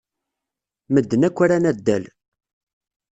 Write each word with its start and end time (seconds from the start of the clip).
Medden 0.93 1.21
akk 1.27 1.37
ran 1.49 1.65
addal. 1.71 2.03